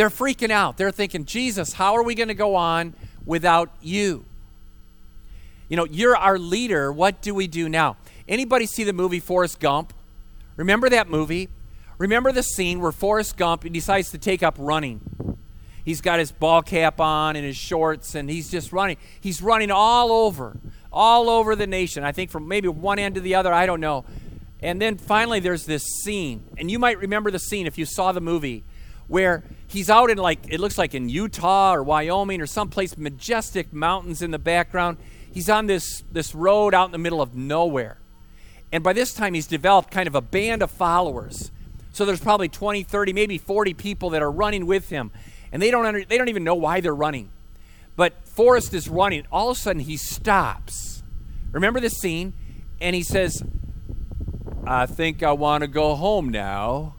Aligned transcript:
They're 0.00 0.08
freaking 0.08 0.50
out. 0.50 0.78
They're 0.78 0.90
thinking, 0.90 1.26
Jesus, 1.26 1.74
how 1.74 1.94
are 1.94 2.02
we 2.02 2.14
going 2.14 2.28
to 2.28 2.34
go 2.34 2.54
on 2.54 2.94
without 3.26 3.70
you? 3.82 4.24
You 5.68 5.76
know, 5.76 5.84
you're 5.84 6.16
our 6.16 6.38
leader. 6.38 6.90
What 6.90 7.20
do 7.20 7.34
we 7.34 7.46
do 7.46 7.68
now? 7.68 7.98
Anybody 8.26 8.64
see 8.64 8.82
the 8.82 8.94
movie 8.94 9.20
Forrest 9.20 9.60
Gump? 9.60 9.92
Remember 10.56 10.88
that 10.88 11.10
movie? 11.10 11.50
Remember 11.98 12.32
the 12.32 12.42
scene 12.42 12.80
where 12.80 12.92
Forrest 12.92 13.36
Gump 13.36 13.70
decides 13.70 14.10
to 14.12 14.16
take 14.16 14.42
up 14.42 14.54
running. 14.56 15.02
He's 15.84 16.00
got 16.00 16.18
his 16.18 16.32
ball 16.32 16.62
cap 16.62 16.98
on 16.98 17.36
and 17.36 17.44
his 17.44 17.58
shorts, 17.58 18.14
and 18.14 18.30
he's 18.30 18.50
just 18.50 18.72
running. 18.72 18.96
He's 19.20 19.42
running 19.42 19.70
all 19.70 20.12
over, 20.12 20.56
all 20.90 21.28
over 21.28 21.54
the 21.54 21.66
nation. 21.66 22.04
I 22.04 22.12
think 22.12 22.30
from 22.30 22.48
maybe 22.48 22.68
one 22.68 22.98
end 22.98 23.16
to 23.16 23.20
the 23.20 23.34
other, 23.34 23.52
I 23.52 23.66
don't 23.66 23.80
know. 23.80 24.06
And 24.60 24.80
then 24.80 24.96
finally, 24.96 25.40
there's 25.40 25.66
this 25.66 25.84
scene, 26.02 26.44
and 26.56 26.70
you 26.70 26.78
might 26.78 26.98
remember 26.98 27.30
the 27.30 27.38
scene 27.38 27.66
if 27.66 27.76
you 27.76 27.84
saw 27.84 28.12
the 28.12 28.22
movie, 28.22 28.64
where 29.10 29.42
he's 29.66 29.90
out 29.90 30.08
in 30.08 30.16
like, 30.16 30.38
it 30.48 30.60
looks 30.60 30.78
like 30.78 30.94
in 30.94 31.08
Utah 31.08 31.74
or 31.74 31.82
Wyoming 31.82 32.40
or 32.40 32.46
someplace, 32.46 32.96
majestic 32.96 33.72
mountains 33.72 34.22
in 34.22 34.30
the 34.30 34.38
background. 34.38 34.98
He's 35.32 35.50
on 35.50 35.66
this, 35.66 36.04
this 36.12 36.32
road 36.32 36.74
out 36.74 36.86
in 36.86 36.92
the 36.92 36.98
middle 36.98 37.20
of 37.20 37.34
nowhere. 37.34 37.98
And 38.72 38.84
by 38.84 38.92
this 38.92 39.12
time, 39.12 39.34
he's 39.34 39.48
developed 39.48 39.90
kind 39.90 40.06
of 40.06 40.14
a 40.14 40.20
band 40.20 40.62
of 40.62 40.70
followers. 40.70 41.50
So 41.92 42.04
there's 42.04 42.20
probably 42.20 42.48
20, 42.48 42.84
30, 42.84 43.12
maybe 43.12 43.36
40 43.36 43.74
people 43.74 44.10
that 44.10 44.22
are 44.22 44.30
running 44.30 44.64
with 44.64 44.90
him 44.90 45.10
and 45.50 45.60
they 45.60 45.72
don't 45.72 45.84
under, 45.84 46.04
they 46.04 46.16
don't 46.16 46.28
even 46.28 46.44
know 46.44 46.54
why 46.54 46.80
they're 46.80 46.94
running. 46.94 47.30
But 47.96 48.14
Forrest 48.24 48.72
is 48.74 48.88
running. 48.88 49.26
All 49.32 49.50
of 49.50 49.56
a 49.56 49.60
sudden, 49.60 49.82
he 49.82 49.96
stops. 49.96 51.02
Remember 51.50 51.80
this 51.80 51.94
scene? 51.94 52.32
And 52.80 52.94
he 52.94 53.02
says, 53.02 53.42
"I 54.64 54.86
think 54.86 55.24
I 55.24 55.32
want 55.32 55.62
to 55.62 55.68
go 55.68 55.96
home 55.96 56.28
now." 56.28 56.94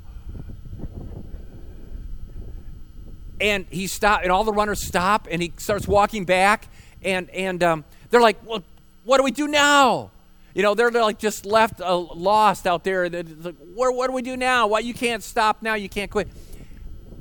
And 3.42 3.66
he 3.70 3.88
stopped, 3.88 4.24
and 4.24 4.32
all 4.32 4.44
the 4.44 4.54
runners 4.54 4.86
stop, 4.86 5.28
and 5.30 5.42
he 5.42 5.52
starts 5.58 5.88
walking 5.88 6.26
back, 6.26 6.68
and 7.02 7.30
and 7.32 7.64
um, 7.64 7.86
they're 8.10 8.22
like, 8.22 8.38
"Well, 8.46 8.64
what 9.04 9.18
do 9.18 9.24
we 9.24 9.32
do 9.32 9.48
now?" 9.48 10.12
You 10.54 10.64
know, 10.64 10.76
they're, 10.76 10.92
they're 10.92 11.02
like 11.02 11.18
just 11.18 11.46
left 11.46 11.82
uh, 11.82 11.98
lost 11.98 12.68
out 12.68 12.84
there. 12.84 13.10
Like, 13.10 13.56
what, 13.74 13.96
what 13.96 14.08
do 14.08 14.14
we 14.14 14.22
do 14.22 14.36
now? 14.36 14.68
Why 14.68 14.80
you 14.80 14.94
can't 14.94 15.24
stop 15.24 15.62
now? 15.62 15.76
You 15.76 15.90
can't 15.90 16.12
quit. 16.12 16.28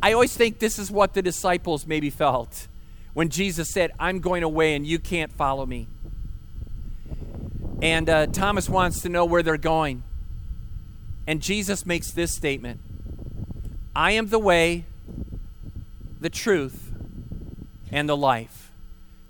I 0.03 0.13
always 0.13 0.35
think 0.37 0.59
this 0.59 0.79
is 0.79 0.91
what 0.91 1.15
the 1.15 1.23
disciples 1.23 1.87
maybe 1.87 2.11
felt 2.11 2.69
when 3.13 3.29
Jesus 3.29 3.71
said, 3.71 3.93
I'm 3.99 4.21
going 4.21 4.43
away 4.43 4.75
and 4.75 4.87
you 4.87 4.99
can't 4.99 5.33
follow 5.33 5.67
me. 5.67 5.89
And 7.83 8.09
uh, 8.09 8.27
Thomas 8.27 8.69
wants 8.69 9.03
to 9.03 9.09
know 9.09 9.25
where 9.25 9.43
they're 9.43 9.57
going. 9.57 10.03
And 11.27 11.41
Jesus 11.41 11.87
makes 11.87 12.11
this 12.11 12.35
statement 12.35 12.81
I 13.95 14.13
am 14.13 14.29
the 14.29 14.39
way, 14.39 14.87
the 16.21 16.31
truth, 16.31 16.93
and 17.91 18.09
the 18.09 18.17
life. 18.17 18.71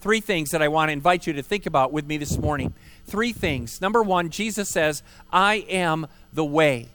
Three 0.01 0.21
things 0.21 0.51
that 0.51 0.63
I 0.63 0.69
want 0.69 0.89
to 0.89 0.93
invite 0.93 1.27
you 1.27 1.33
to 1.35 1.43
think 1.43 1.67
about 1.67 1.93
with 1.93 2.07
me 2.07 2.17
this 2.17 2.39
morning. 2.39 2.75
Three 3.07 3.33
things. 3.33 3.81
Number 3.81 4.03
one, 4.03 4.31
Jesus 4.31 4.69
says, 4.69 5.03
I 5.33 5.57
am 5.69 6.07
the 6.33 6.45
way. 6.45 6.89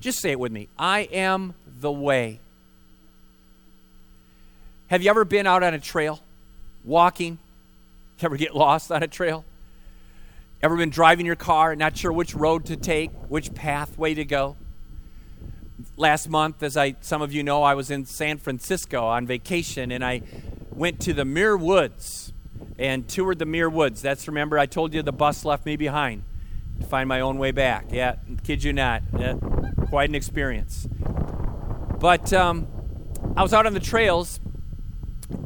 Just 0.00 0.20
say 0.20 0.32
it 0.32 0.38
with 0.38 0.52
me 0.52 0.68
I 0.78 1.00
am 1.12 1.54
the 1.80 1.92
way. 1.92 2.40
Have 4.88 5.02
you 5.02 5.10
ever 5.10 5.24
been 5.24 5.46
out 5.46 5.62
on 5.62 5.74
a 5.74 5.80
trail 5.80 6.20
walking? 6.84 7.38
Ever 8.20 8.36
get 8.36 8.54
lost 8.54 8.90
on 8.92 9.02
a 9.02 9.08
trail? 9.08 9.44
Ever 10.62 10.76
been 10.76 10.90
driving 10.90 11.26
your 11.26 11.36
car, 11.36 11.76
not 11.76 11.96
sure 11.96 12.12
which 12.12 12.34
road 12.34 12.66
to 12.66 12.76
take, 12.76 13.10
which 13.28 13.54
pathway 13.54 14.14
to 14.14 14.24
go? 14.24 14.56
Last 15.96 16.28
month, 16.28 16.62
as 16.62 16.76
I 16.76 16.96
some 17.00 17.22
of 17.22 17.32
you 17.32 17.44
know, 17.44 17.62
I 17.62 17.74
was 17.74 17.90
in 17.90 18.04
San 18.04 18.38
Francisco 18.38 19.04
on 19.04 19.26
vacation 19.26 19.92
and 19.92 20.04
I 20.04 20.22
went 20.72 21.00
to 21.02 21.12
the 21.12 21.24
Muir 21.24 21.56
Woods 21.56 22.32
and 22.78 23.08
toured 23.08 23.38
the 23.38 23.46
Muir 23.46 23.70
Woods. 23.70 24.02
That's 24.02 24.26
remember 24.26 24.58
I 24.58 24.66
told 24.66 24.92
you 24.92 25.02
the 25.02 25.12
bus 25.12 25.44
left 25.44 25.64
me 25.64 25.76
behind 25.76 26.24
to 26.80 26.86
find 26.86 27.08
my 27.08 27.20
own 27.20 27.38
way 27.38 27.52
back. 27.52 27.86
Yeah, 27.92 28.16
kid 28.42 28.64
you 28.64 28.72
not. 28.72 29.02
Yeah, 29.16 29.34
quite 29.88 30.08
an 30.08 30.16
experience. 30.16 30.88
But 32.00 32.32
um, 32.32 32.66
I 33.36 33.42
was 33.42 33.54
out 33.54 33.66
on 33.66 33.72
the 33.72 33.80
trails, 33.80 34.40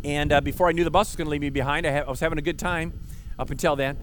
and 0.03 0.32
uh, 0.32 0.41
before 0.41 0.69
I 0.69 0.72
knew 0.72 0.84
the 0.84 0.91
bus 0.91 1.10
was 1.10 1.16
going 1.16 1.26
to 1.26 1.30
leave 1.30 1.42
me 1.42 1.50
behind, 1.50 1.86
I, 1.86 1.92
ha- 1.92 2.04
I 2.06 2.10
was 2.10 2.20
having 2.20 2.38
a 2.38 2.42
good 2.42 2.59
time 2.59 2.98
up 3.38 3.50
until 3.50 3.76
then. 3.76 3.98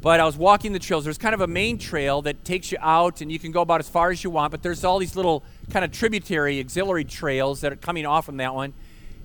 But 0.00 0.20
I 0.20 0.24
was 0.24 0.36
walking 0.36 0.72
the 0.72 0.78
trails. 0.78 1.04
There's 1.04 1.18
kind 1.18 1.34
of 1.34 1.40
a 1.40 1.46
main 1.46 1.78
trail 1.78 2.22
that 2.22 2.44
takes 2.44 2.70
you 2.70 2.78
out, 2.80 3.20
and 3.20 3.32
you 3.32 3.38
can 3.38 3.50
go 3.50 3.62
about 3.62 3.80
as 3.80 3.88
far 3.88 4.10
as 4.10 4.22
you 4.22 4.30
want. 4.30 4.52
But 4.52 4.62
there's 4.62 4.84
all 4.84 4.98
these 4.98 5.16
little 5.16 5.44
kind 5.70 5.84
of 5.84 5.90
tributary, 5.90 6.60
auxiliary 6.60 7.04
trails 7.04 7.60
that 7.62 7.72
are 7.72 7.76
coming 7.76 8.06
off 8.06 8.26
from 8.26 8.36
that 8.36 8.54
one. 8.54 8.74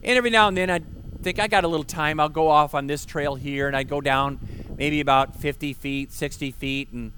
And 0.04 0.18
every 0.18 0.32
now 0.32 0.48
and 0.48 0.58
then, 0.58 0.70
I 0.70 0.82
think 1.22 1.40
I 1.40 1.48
got 1.48 1.64
a 1.64 1.68
little 1.68 1.84
time. 1.84 2.20
I'll 2.20 2.28
go 2.28 2.48
off 2.48 2.74
on 2.74 2.88
this 2.88 3.06
trail 3.06 3.36
here, 3.36 3.68
and 3.68 3.76
I 3.76 3.84
go 3.84 4.02
down 4.02 4.40
maybe 4.78 5.00
about 5.00 5.36
50 5.36 5.74
feet, 5.74 6.12
60 6.12 6.52
feet, 6.52 6.92
and 6.92 7.14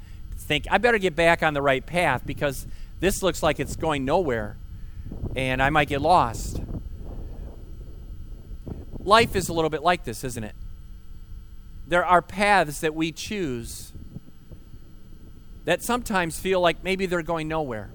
think 0.46 0.68
I 0.70 0.78
better 0.78 0.98
get 0.98 1.16
back 1.16 1.42
on 1.44 1.54
the 1.54 1.62
right 1.62 1.86
path 1.86 2.24
because 2.26 2.68
this 3.00 3.24
looks 3.24 3.42
like 3.42 3.60
it's 3.60 3.76
going 3.76 4.06
nowhere 4.06 4.58
and 5.36 5.62
I 5.62 5.70
might 5.70 5.88
get 5.88 6.02
lost. 6.02 6.62
Life 9.00 9.36
is 9.36 9.50
a 9.50 9.54
little 9.54 9.70
bit 9.70 9.84
like 9.84 10.04
this, 10.04 10.24
isn't 10.24 10.44
it? 10.44 10.56
There 11.88 12.06
are 12.06 12.22
paths 12.22 12.80
that 12.82 12.96
we 12.96 13.12
choose 13.12 13.94
that 15.66 15.84
sometimes 15.84 16.40
feel 16.40 16.62
like 16.62 16.84
maybe 16.84 17.06
they're 17.06 17.22
going 17.22 17.48
nowhere. 17.48 17.92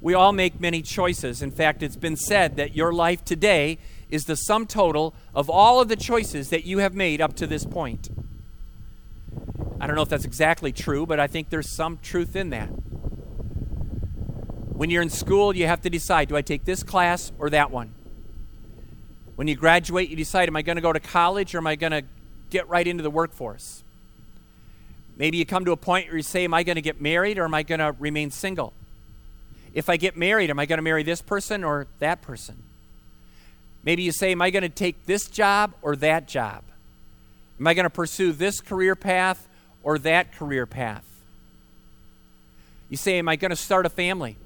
We 0.00 0.14
all 0.14 0.32
make 0.32 0.60
many 0.60 0.82
choices. 0.82 1.42
In 1.42 1.52
fact, 1.52 1.82
it's 1.82 1.96
been 1.96 2.16
said 2.16 2.56
that 2.56 2.74
your 2.74 2.92
life 2.92 3.24
today 3.24 3.78
is 4.10 4.24
the 4.24 4.36
sum 4.36 4.66
total 4.66 5.14
of 5.34 5.48
all 5.48 5.80
of 5.80 5.88
the 5.88 5.96
choices 5.96 6.50
that 6.50 6.64
you 6.64 6.78
have 6.78 6.94
made 6.94 7.20
up 7.20 7.34
to 7.36 7.46
this 7.46 7.64
point. 7.64 8.10
I 9.80 9.86
don't 9.86 9.96
know 9.96 10.02
if 10.02 10.08
that's 10.08 10.24
exactly 10.24 10.72
true, 10.72 11.06
but 11.06 11.18
I 11.18 11.28
think 11.28 11.50
there's 11.50 11.74
some 11.74 11.98
truth 11.98 12.36
in 12.36 12.50
that. 12.50 12.66
When 12.66 14.90
you're 14.90 15.02
in 15.02 15.10
school, 15.10 15.54
you 15.54 15.66
have 15.66 15.80
to 15.82 15.90
decide 15.90 16.28
do 16.28 16.36
I 16.36 16.42
take 16.42 16.64
this 16.64 16.82
class 16.82 17.32
or 17.38 17.50
that 17.50 17.70
one? 17.70 17.94
When 19.36 19.48
you 19.48 19.56
graduate, 19.56 20.08
you 20.10 20.16
decide 20.16 20.48
am 20.48 20.56
I 20.56 20.62
going 20.62 20.76
to 20.76 20.82
go 20.82 20.92
to 20.92 21.00
college 21.00 21.54
or 21.54 21.58
am 21.58 21.66
I 21.66 21.76
going 21.76 21.92
to 21.92 22.02
get 22.50 22.68
right 22.68 22.86
into 22.86 23.02
the 23.02 23.10
workforce? 23.10 23.82
Maybe 25.16 25.38
you 25.38 25.46
come 25.46 25.64
to 25.64 25.72
a 25.72 25.76
point 25.76 26.08
where 26.08 26.16
you 26.16 26.22
say, 26.22 26.44
Am 26.44 26.54
I 26.54 26.62
going 26.62 26.76
to 26.76 26.82
get 26.82 27.00
married 27.00 27.38
or 27.38 27.44
am 27.44 27.54
I 27.54 27.62
going 27.62 27.80
to 27.80 27.94
remain 27.98 28.30
single? 28.30 28.72
If 29.74 29.88
I 29.88 29.96
get 29.96 30.16
married, 30.16 30.50
am 30.50 30.58
I 30.58 30.66
going 30.66 30.78
to 30.78 30.82
marry 30.82 31.02
this 31.02 31.22
person 31.22 31.64
or 31.64 31.86
that 31.98 32.22
person? 32.22 32.62
Maybe 33.82 34.02
you 34.02 34.12
say, 34.12 34.32
Am 34.32 34.42
I 34.42 34.50
going 34.50 34.62
to 34.62 34.68
take 34.68 35.06
this 35.06 35.28
job 35.28 35.74
or 35.82 35.96
that 35.96 36.28
job? 36.28 36.64
Am 37.58 37.66
I 37.66 37.74
going 37.74 37.84
to 37.84 37.90
pursue 37.90 38.32
this 38.32 38.60
career 38.60 38.94
path 38.94 39.48
or 39.82 39.98
that 39.98 40.32
career 40.32 40.66
path? 40.66 41.04
You 42.88 42.96
say, 42.96 43.18
Am 43.18 43.28
I 43.28 43.36
going 43.36 43.50
to 43.50 43.56
start 43.56 43.86
a 43.86 43.90
family? 43.90 44.36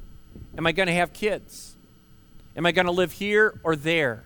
Am 0.57 0.67
I 0.67 0.73
going 0.73 0.89
to 0.89 0.95
have 0.95 1.13
kids? 1.13 1.77
Am 2.57 2.67
I 2.67 2.73
going 2.73 2.87
to 2.87 2.93
live 2.93 3.13
here 3.13 3.59
or 3.63 3.77
there? 3.77 4.25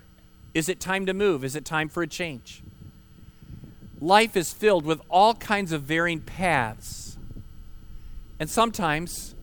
Is 0.52 0.68
it 0.68 0.80
time 0.80 1.06
to 1.06 1.14
move? 1.14 1.44
Is 1.44 1.54
it 1.54 1.64
time 1.64 1.88
for 1.88 2.02
a 2.02 2.06
change? 2.06 2.62
Life 4.00 4.36
is 4.36 4.52
filled 4.52 4.84
with 4.84 5.00
all 5.08 5.34
kinds 5.34 5.72
of 5.72 5.82
varying 5.82 6.20
paths. 6.20 7.18
And 8.38 8.48
sometimes 8.48 9.34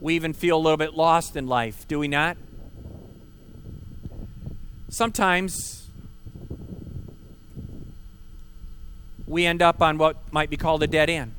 we 0.00 0.14
even 0.14 0.32
feel 0.32 0.56
a 0.56 0.62
little 0.62 0.76
bit 0.76 0.94
lost 0.94 1.36
in 1.36 1.46
life, 1.46 1.86
do 1.88 1.98
we 1.98 2.08
not? 2.08 2.36
Sometimes 4.88 5.88
we 9.26 9.46
end 9.46 9.62
up 9.62 9.82
on 9.82 9.98
what 9.98 10.32
might 10.32 10.50
be 10.50 10.56
called 10.56 10.82
a 10.82 10.86
dead 10.86 11.10
end. 11.10 11.34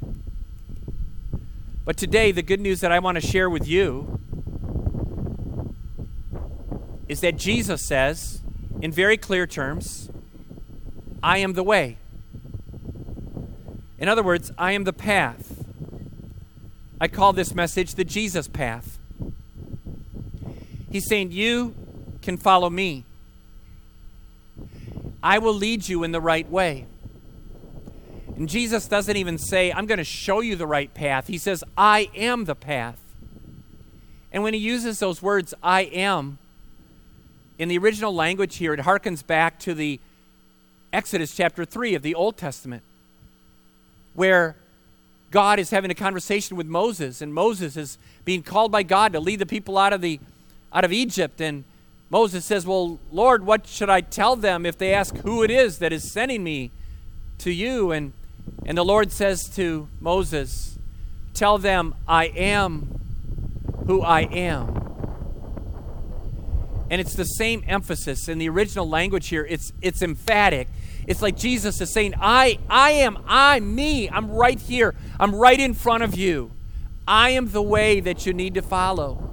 But 1.84 1.98
today, 1.98 2.32
the 2.32 2.44
good 2.44 2.62
news 2.62 2.80
that 2.82 2.92
I 2.92 3.00
want 3.00 3.20
to 3.20 3.26
share 3.26 3.50
with 3.50 3.68
you 3.68 4.20
is 7.10 7.22
that 7.22 7.38
Jesus 7.38 7.86
says, 7.86 8.42
in 8.82 8.92
very 8.92 9.18
clear 9.18 9.46
terms, 9.48 10.10
I 11.24 11.38
am 11.38 11.54
the 11.54 11.64
way. 11.64 11.98
In 13.98 14.10
other 14.10 14.24
words, 14.24 14.52
I 14.58 14.72
am 14.72 14.84
the 14.84 14.94
path. 14.94 15.64
I 17.00 17.08
call 17.08 17.34
this 17.34 17.54
message 17.54 17.96
the 17.96 18.04
Jesus 18.04 18.48
path. 18.48 19.00
He's 20.92 21.08
saying, 21.08 21.32
You 21.32 21.76
can 22.22 22.38
follow 22.38 22.70
me. 22.70 23.06
I 25.24 25.38
will 25.38 25.54
lead 25.54 25.88
you 25.88 26.04
in 26.04 26.12
the 26.12 26.22
right 26.22 26.50
way. 26.50 26.88
And 28.36 28.50
Jesus 28.50 28.88
doesn't 28.88 29.16
even 29.16 29.38
say, 29.38 29.72
I'm 29.72 29.86
going 29.86 30.00
to 30.00 30.04
show 30.04 30.40
you 30.42 30.56
the 30.56 30.66
right 30.66 30.92
path. 30.92 31.28
He 31.28 31.38
says, 31.38 31.64
I 31.78 32.10
am 32.16 32.46
the 32.46 32.56
path. 32.56 33.00
And 34.32 34.42
when 34.42 34.56
he 34.56 34.60
uses 34.60 35.00
those 35.00 35.22
words, 35.22 35.54
I 35.62 35.82
am, 35.82 36.40
in 37.62 37.68
the 37.68 37.78
original 37.78 38.12
language 38.12 38.56
here, 38.56 38.74
it 38.74 38.80
harkens 38.80 39.24
back 39.24 39.60
to 39.60 39.76
the 39.76 40.00
Exodus 40.92 41.36
chapter 41.36 41.64
3 41.64 41.94
of 41.94 42.02
the 42.02 42.16
Old 42.16 42.36
Testament, 42.36 42.82
where 44.16 44.56
God 45.30 45.60
is 45.60 45.70
having 45.70 45.92
a 45.92 45.94
conversation 45.94 46.58
with 46.58 46.66
Moses, 46.66 47.22
and 47.22 47.32
Moses 47.32 47.78
is 47.78 48.00
being 48.26 48.42
called 48.42 48.72
by 48.72 48.82
God 48.82 49.14
to 49.14 49.20
lead 49.20 49.38
the 49.38 49.46
people 49.46 49.78
out 49.78 49.94
of 49.94 50.02
the 50.02 50.20
out 50.74 50.84
of 50.84 50.92
Egypt. 50.92 51.40
And 51.40 51.64
Moses 52.10 52.46
says, 52.46 52.66
Well, 52.66 53.00
Lord, 53.12 53.46
what 53.46 53.68
should 53.68 53.92
I 53.92 54.02
tell 54.02 54.36
them 54.36 54.66
if 54.66 54.76
they 54.76 54.92
ask 54.92 55.16
who 55.18 55.44
it 55.44 55.52
is 55.52 55.78
that 55.78 55.94
is 55.94 56.12
sending 56.12 56.44
me 56.44 56.72
to 57.38 57.52
you? 57.52 57.92
And, 57.92 58.14
and 58.66 58.76
the 58.76 58.84
Lord 58.84 59.12
says 59.12 59.48
to 59.50 59.88
Moses, 60.00 60.80
Tell 61.36 61.60
them, 61.60 61.94
I 62.08 62.26
am 62.26 63.00
who 63.86 64.02
I 64.02 64.22
am. 64.22 64.81
And 66.92 67.00
it's 67.00 67.16
the 67.16 67.24
same 67.24 67.64
emphasis 67.68 68.28
in 68.28 68.38
the 68.38 68.50
original 68.50 68.88
language 68.88 69.30
here. 69.30 69.48
It's, 69.50 69.72
it's 69.82 70.02
emphatic. 70.02 70.68
It's 71.08 71.22
like 71.22 71.38
Jesus 71.38 71.80
is 71.80 71.92
saying, 71.94 72.16
I, 72.20 72.60
I 72.70 72.92
am, 72.92 73.18
I, 73.26 73.62
me. 73.62 74.10
I'm 74.10 74.30
right 74.30 74.60
here. 74.60 74.94
I'm 75.18 75.34
right 75.34 75.58
in 75.58 75.74
front 75.74 76.04
of 76.04 76.16
you. 76.16 76.52
I 77.08 77.30
am 77.30 77.50
the 77.52 77.62
way 77.62 78.02
that 78.02 78.26
you 78.26 78.34
need 78.34 78.56
to 78.56 78.62
follow. 78.62 79.30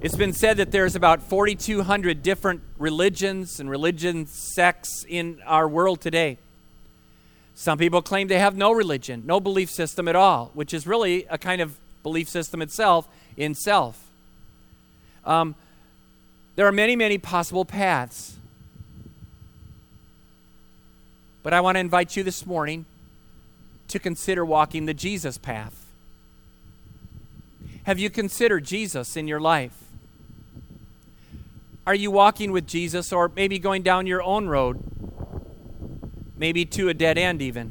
It's 0.00 0.16
been 0.16 0.32
said 0.32 0.56
that 0.56 0.72
there's 0.72 0.96
about 0.96 1.22
4,200 1.22 2.24
different 2.24 2.62
religions 2.78 3.60
and 3.60 3.70
religion 3.70 4.26
sects 4.26 5.04
in 5.08 5.40
our 5.46 5.68
world 5.68 6.00
today. 6.00 6.38
Some 7.54 7.78
people 7.78 8.02
claim 8.02 8.26
they 8.26 8.40
have 8.40 8.56
no 8.56 8.72
religion, 8.72 9.22
no 9.26 9.38
belief 9.38 9.70
system 9.70 10.08
at 10.08 10.16
all, 10.16 10.50
which 10.54 10.74
is 10.74 10.88
really 10.88 11.24
a 11.30 11.38
kind 11.38 11.60
of 11.62 11.78
belief 12.02 12.28
system 12.28 12.60
itself 12.62 13.08
in 13.36 13.54
self. 13.54 14.02
Um, 15.24 15.54
there 16.54 16.66
are 16.66 16.72
many, 16.72 16.96
many 16.96 17.18
possible 17.18 17.64
paths. 17.64 18.36
But 21.42 21.52
I 21.52 21.60
want 21.60 21.76
to 21.76 21.80
invite 21.80 22.16
you 22.16 22.22
this 22.22 22.46
morning 22.46 22.86
to 23.88 23.98
consider 23.98 24.44
walking 24.44 24.86
the 24.86 24.94
Jesus 24.94 25.38
path. 25.38 25.86
Have 27.84 27.98
you 27.98 28.10
considered 28.10 28.64
Jesus 28.64 29.16
in 29.16 29.28
your 29.28 29.38
life? 29.38 29.84
Are 31.86 31.94
you 31.94 32.10
walking 32.10 32.50
with 32.50 32.66
Jesus 32.66 33.12
or 33.12 33.30
maybe 33.36 33.60
going 33.60 33.82
down 33.82 34.08
your 34.08 34.22
own 34.22 34.48
road? 34.48 34.82
Maybe 36.36 36.64
to 36.64 36.88
a 36.88 36.94
dead 36.94 37.16
end, 37.16 37.40
even. 37.40 37.70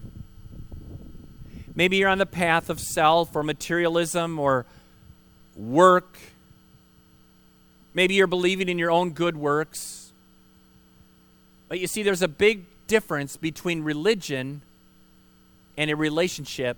Maybe 1.76 1.98
you're 1.98 2.08
on 2.08 2.18
the 2.20 2.26
path 2.26 2.70
of 2.70 2.80
self 2.80 3.36
or 3.36 3.44
materialism 3.44 4.40
or 4.40 4.66
work. 5.56 6.18
Maybe 7.94 8.16
you're 8.16 8.28
believing 8.28 8.69
in 8.69 8.78
your 8.78 8.92
own 8.92 9.12
good 9.12 9.38
works. 9.38 10.12
But 11.68 11.80
you 11.80 11.88
see, 11.88 12.04
there's 12.04 12.22
a 12.22 12.28
big 12.28 12.66
difference 12.88 13.38
between 13.38 13.84
religion 13.84 14.62
and 15.78 15.90
a 15.90 15.96
relationship. 15.96 16.78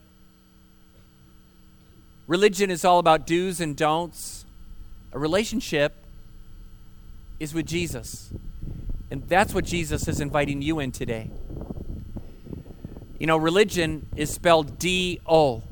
Religion 2.27 2.69
is 2.69 2.85
all 2.85 2.99
about 2.99 3.25
do's 3.25 3.59
and 3.59 3.75
don'ts. 3.75 4.45
A 5.11 5.19
relationship 5.19 5.93
is 7.39 7.53
with 7.53 7.65
Jesus. 7.65 8.31
And 9.09 9.27
that's 9.27 9.53
what 9.53 9.65
Jesus 9.65 10.07
is 10.07 10.19
inviting 10.19 10.61
you 10.61 10.79
in 10.79 10.91
today. 10.91 11.29
You 13.19 13.27
know, 13.27 13.37
religion 13.37 14.07
is 14.15 14.31
spelled 14.31 14.77
D 14.77 15.19
O. 15.25 15.63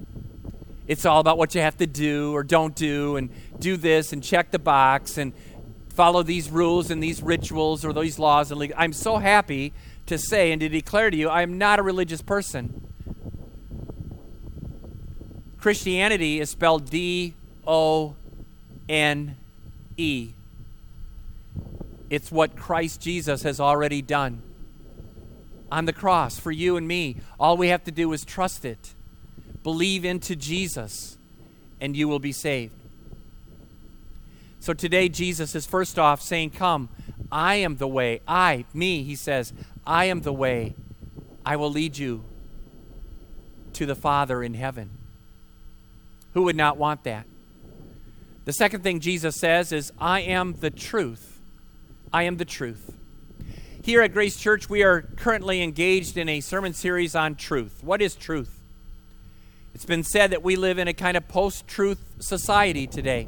It's 0.87 1.05
all 1.05 1.19
about 1.19 1.37
what 1.37 1.55
you 1.55 1.61
have 1.61 1.77
to 1.77 1.87
do 1.87 2.33
or 2.33 2.43
don't 2.43 2.75
do, 2.75 3.15
and 3.15 3.29
do 3.59 3.77
this 3.77 4.13
and 4.13 4.23
check 4.23 4.51
the 4.51 4.59
box 4.59 5.17
and 5.17 5.33
follow 5.89 6.23
these 6.23 6.49
rules 6.49 6.91
and 6.91 7.01
these 7.01 7.23
rituals 7.23 7.83
or 7.85 7.93
these 7.93 8.19
laws. 8.19 8.51
And 8.51 8.73
I'm 8.77 8.93
so 8.93 9.17
happy 9.17 9.73
to 10.05 10.17
say 10.17 10.51
and 10.51 10.59
to 10.59 10.69
declare 10.69 11.09
to 11.09 11.17
you, 11.17 11.29
I 11.29 11.41
am 11.41 11.57
not 11.57 11.79
a 11.79 11.81
religious 11.81 12.21
person. 12.21 12.87
Christianity 15.57 16.39
is 16.39 16.51
spelled 16.51 16.89
D 16.89 17.33
O 17.65 18.15
N 18.87 19.37
E. 19.97 20.33
It's 22.09 22.31
what 22.31 22.55
Christ 22.55 23.01
Jesus 23.01 23.41
has 23.41 23.59
already 23.59 24.01
done 24.03 24.43
on 25.71 25.85
the 25.85 25.93
cross 25.93 26.39
for 26.39 26.51
you 26.51 26.77
and 26.77 26.87
me. 26.87 27.17
All 27.39 27.57
we 27.57 27.69
have 27.69 27.83
to 27.85 27.91
do 27.91 28.13
is 28.13 28.23
trust 28.23 28.63
it 28.63 28.94
believe 29.65 30.05
into 30.05 30.35
Jesus, 30.35 31.17
and 31.81 31.97
you 31.97 32.07
will 32.07 32.19
be 32.19 32.31
saved. 32.31 32.75
So 34.59 34.73
today, 34.73 35.09
Jesus 35.09 35.55
is 35.55 35.65
first 35.65 35.97
off 35.97 36.21
saying, 36.21 36.51
Come, 36.51 36.87
I 37.31 37.55
am 37.55 37.77
the 37.77 37.87
way. 37.87 38.21
I, 38.27 38.65
me, 38.75 39.01
he 39.01 39.15
says, 39.15 39.53
I 39.83 40.05
am 40.05 40.21
the 40.21 40.31
way. 40.31 40.75
I 41.43 41.55
will 41.55 41.71
lead 41.71 41.97
you 41.97 42.23
to 43.73 43.87
the 43.87 43.95
Father 43.95 44.43
in 44.43 44.53
heaven. 44.53 44.91
Who 46.35 46.43
would 46.43 46.55
not 46.55 46.77
want 46.77 47.03
that? 47.05 47.25
The 48.45 48.53
second 48.53 48.83
thing 48.83 48.99
Jesus 48.99 49.35
says 49.35 49.71
is, 49.71 49.91
I 49.97 50.19
am 50.21 50.53
the 50.59 50.69
truth. 50.69 51.41
I 52.13 52.23
am 52.23 52.37
the 52.37 52.45
truth. 52.45 52.95
Here 53.81 54.03
at 54.03 54.13
Grace 54.13 54.37
Church, 54.37 54.69
we 54.69 54.83
are 54.83 55.01
currently 55.01 55.63
engaged 55.63 56.17
in 56.17 56.29
a 56.29 56.39
sermon 56.41 56.73
series 56.73 57.15
on 57.15 57.33
truth. 57.33 57.83
What 57.83 58.03
is 58.03 58.13
truth? 58.15 58.54
It's 59.75 59.85
been 59.85 60.03
said 60.03 60.31
that 60.31 60.41
we 60.41 60.55
live 60.55 60.77
in 60.77 60.87
a 60.87 60.93
kind 60.93 61.17
of 61.17 61.27
post 61.27 61.67
truth 61.67 61.99
society 62.19 62.87
today. 62.87 63.27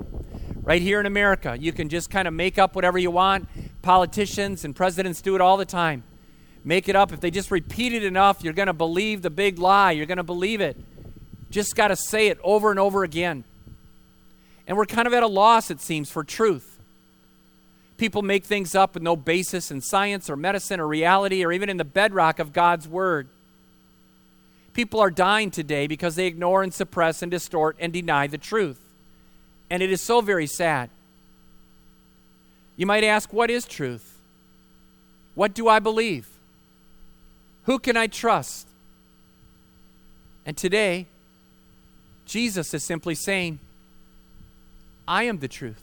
Right 0.62 0.82
here 0.82 0.98
in 1.02 1.06
America, 1.06 1.58
you 1.60 1.74
can 1.74 1.90
just 1.90 2.10
kind 2.10 2.26
of 2.26 2.34
make 2.34 2.58
up 2.58 2.74
whatever 2.74 2.98
you 2.98 3.12
want. 3.12 3.50
Politicians 3.82 4.64
and 4.64 4.74
presidents 4.74 5.22
do 5.22 5.36
it 5.36 5.42
all 5.42 5.58
the 5.58 5.66
time. 5.66 6.06
Make 6.64 6.88
it 6.88 6.96
up. 6.96 7.12
If 7.12 7.20
they 7.20 7.32
just 7.32 7.52
repeat 7.52 7.92
it 7.92 8.02
enough, 8.02 8.46
you're 8.46 8.54
going 8.54 8.68
to 8.68 8.74
believe 8.74 9.24
the 9.24 9.30
big 9.30 9.60
lie. 9.60 9.92
You're 9.92 10.06
going 10.06 10.20
to 10.20 10.24
believe 10.24 10.62
it. 10.62 10.78
Just 11.50 11.76
got 11.76 11.90
to 11.90 11.98
say 11.98 12.28
it 12.28 12.40
over 12.42 12.72
and 12.72 12.80
over 12.80 13.04
again. 13.04 13.44
And 14.68 14.78
we're 14.78 14.86
kind 14.86 15.06
of 15.06 15.14
at 15.14 15.24
a 15.24 15.28
loss, 15.28 15.70
it 15.70 15.82
seems, 15.82 16.10
for 16.10 16.24
truth. 16.24 16.80
People 17.98 18.22
make 18.22 18.46
things 18.46 18.74
up 18.74 18.94
with 18.94 19.04
no 19.04 19.18
basis 19.18 19.70
in 19.70 19.82
science 19.82 20.30
or 20.30 20.38
medicine 20.38 20.80
or 20.80 20.88
reality 20.88 21.44
or 21.44 21.52
even 21.52 21.68
in 21.68 21.76
the 21.76 21.84
bedrock 21.84 22.40
of 22.40 22.54
God's 22.54 22.88
Word. 22.88 23.28
People 24.78 25.00
are 25.00 25.10
dying 25.10 25.50
today 25.50 25.88
because 25.88 26.16
they 26.16 26.28
ignore 26.28 26.62
and 26.62 26.72
suppress 26.72 27.24
and 27.24 27.32
distort 27.32 27.76
and 27.80 27.92
deny 27.92 28.28
the 28.28 28.38
truth. 28.38 28.80
And 29.72 29.82
it 29.82 29.92
is 29.92 30.04
so 30.04 30.22
very 30.22 30.46
sad. 30.46 30.92
You 32.76 32.86
might 32.86 33.04
ask, 33.04 33.34
what 33.34 33.50
is 33.50 33.66
truth? 33.66 34.20
What 35.34 35.56
do 35.56 35.68
I 35.68 35.80
believe? 35.80 36.28
Who 37.64 37.80
can 37.80 37.98
I 37.98 38.06
trust? 38.06 38.68
And 40.46 40.56
today, 40.56 41.08
Jesus 42.28 42.72
is 42.72 42.84
simply 42.84 43.16
saying, 43.16 43.58
I 45.08 45.24
am 45.24 45.40
the 45.40 45.48
truth. 45.48 45.82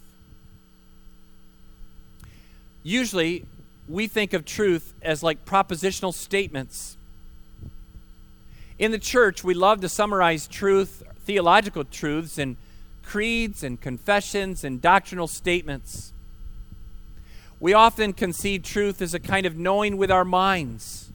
Usually, 2.81 3.45
we 3.89 4.07
think 4.07 4.31
of 4.31 4.45
truth 4.45 4.93
as 5.01 5.21
like 5.21 5.43
propositional 5.43 6.13
statements 6.13 6.95
in 8.77 8.91
the 8.91 8.99
church, 8.99 9.43
we 9.43 9.53
love 9.53 9.81
to 9.81 9.89
summarize 9.89 10.47
truth, 10.47 11.03
theological 11.25 11.83
truths, 11.83 12.37
in 12.37 12.57
creeds 13.03 13.63
and 13.63 13.79
confessions 13.79 14.63
and 14.63 14.81
doctrinal 14.81 15.27
statements. 15.27 16.13
We 17.59 17.73
often 17.73 18.13
conceive 18.13 18.63
truth 18.63 19.01
as 19.01 19.13
a 19.13 19.19
kind 19.19 19.45
of 19.45 19.55
knowing 19.55 19.97
with 19.97 20.11
our 20.11 20.25
minds. 20.25 21.11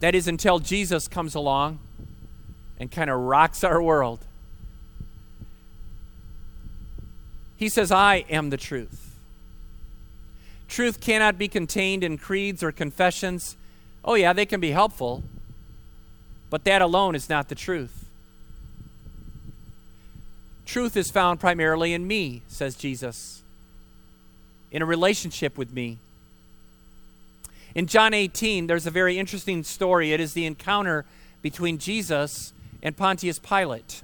That 0.00 0.14
is, 0.14 0.28
until 0.28 0.58
Jesus 0.58 1.08
comes 1.08 1.34
along 1.34 1.80
and 2.78 2.90
kind 2.90 3.10
of 3.10 3.18
rocks 3.20 3.64
our 3.64 3.82
world. 3.82 4.24
He 7.56 7.68
says, 7.68 7.90
I 7.90 8.24
am 8.30 8.50
the 8.50 8.56
truth. 8.56 9.16
Truth 10.68 11.00
cannot 11.00 11.38
be 11.38 11.48
contained 11.48 12.04
in 12.04 12.18
creeds 12.18 12.62
or 12.62 12.70
confessions. 12.70 13.56
Oh, 14.08 14.14
yeah, 14.14 14.32
they 14.32 14.46
can 14.46 14.58
be 14.58 14.70
helpful, 14.70 15.22
but 16.48 16.64
that 16.64 16.80
alone 16.80 17.14
is 17.14 17.28
not 17.28 17.50
the 17.50 17.54
truth. 17.54 18.08
Truth 20.64 20.96
is 20.96 21.10
found 21.10 21.40
primarily 21.40 21.92
in 21.92 22.06
me, 22.06 22.40
says 22.48 22.74
Jesus, 22.74 23.42
in 24.70 24.80
a 24.80 24.86
relationship 24.86 25.58
with 25.58 25.74
me. 25.74 25.98
In 27.74 27.86
John 27.86 28.14
18, 28.14 28.66
there's 28.66 28.86
a 28.86 28.90
very 28.90 29.18
interesting 29.18 29.62
story. 29.62 30.14
It 30.14 30.20
is 30.20 30.32
the 30.32 30.46
encounter 30.46 31.04
between 31.42 31.76
Jesus 31.76 32.54
and 32.82 32.96
Pontius 32.96 33.38
Pilate. 33.38 34.00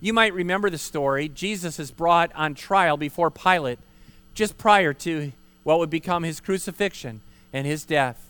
You 0.00 0.12
might 0.12 0.32
remember 0.32 0.70
the 0.70 0.78
story. 0.78 1.28
Jesus 1.28 1.80
is 1.80 1.90
brought 1.90 2.30
on 2.36 2.54
trial 2.54 2.96
before 2.96 3.32
Pilate 3.32 3.80
just 4.32 4.56
prior 4.58 4.92
to 4.94 5.32
what 5.64 5.80
would 5.80 5.90
become 5.90 6.22
his 6.22 6.38
crucifixion 6.38 7.20
and 7.52 7.66
his 7.66 7.84
death 7.84 8.28